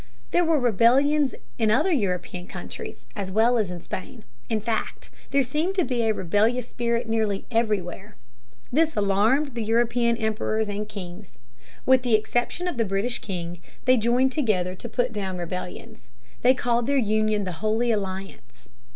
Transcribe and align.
There 0.31 0.43
were 0.43 0.59
rebellions 0.59 1.35
in 1.59 1.69
other 1.69 1.91
European 1.91 2.47
countries 2.47 3.07
as 3.15 3.31
well 3.31 3.59
as 3.59 3.69
in 3.69 3.81
Spain. 3.81 4.23
In 4.49 4.59
fact, 4.59 5.11
there 5.29 5.43
seemed 5.43 5.75
to 5.75 5.83
be 5.83 6.01
a 6.01 6.11
rebellious 6.11 6.67
spirit 6.67 7.07
nearly 7.07 7.45
everywhere. 7.51 8.15
This 8.71 8.95
alarmed 8.95 9.53
the 9.53 9.63
European 9.63 10.17
emperors 10.17 10.67
and 10.67 10.89
kings. 10.89 11.33
With 11.85 12.01
the 12.01 12.15
exception 12.15 12.67
of 12.67 12.77
the 12.77 12.83
British 12.83 13.19
king, 13.19 13.59
they 13.85 13.95
joined 13.95 14.31
together 14.31 14.73
to 14.73 14.89
put 14.89 15.13
down 15.13 15.37
rebellions. 15.37 16.07
They 16.41 16.55
called 16.55 16.87
their 16.87 16.97
union 16.97 17.43
the 17.43 17.61
Holy 17.61 17.91
Alliance. 17.91 18.69